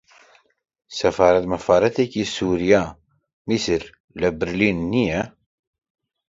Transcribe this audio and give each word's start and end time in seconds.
سەفارەت 0.99 1.45
مەفارەتێکی 1.51 2.31
سووریا، 2.35 2.83
میسر 3.47 3.83
لە 4.21 4.29
برلین 4.39 4.77
نییە 4.93 5.21